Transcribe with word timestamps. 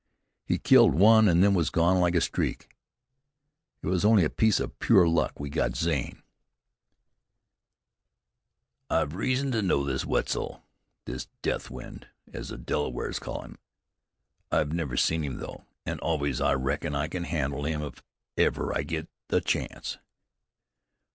He 0.47 0.57
killed 0.57 0.95
one 0.95 1.27
and 1.27 1.43
then 1.43 1.53
was 1.53 1.69
gone 1.69 1.99
like 1.99 2.15
a 2.15 2.21
streak. 2.21 2.75
It 3.83 3.85
was 3.87 4.03
only 4.03 4.23
a 4.23 4.31
piece 4.31 4.59
of 4.59 4.79
pure 4.79 5.07
luck 5.07 5.39
we 5.39 5.47
got 5.47 5.77
Zane." 5.77 6.23
"I've 8.89 9.13
reason 9.13 9.51
to 9.51 9.61
know 9.61 9.83
this 9.83 10.03
Wetzel, 10.03 10.63
this 11.05 11.27
Deathwind, 11.43 12.07
as 12.33 12.49
the 12.49 12.57
Delawares 12.57 13.19
call 13.19 13.43
him. 13.43 13.59
I 14.51 14.63
never 14.63 14.97
seen 14.97 15.21
him 15.23 15.37
though, 15.37 15.65
an' 15.85 15.99
anyways, 16.03 16.41
I 16.41 16.53
reckon 16.55 16.95
I 16.95 17.07
can 17.07 17.25
handle 17.25 17.65
him 17.65 17.83
if 17.83 18.01
ever 18.37 18.75
I 18.75 18.81
get 18.81 19.07
the 19.27 19.39
chance." 19.39 19.99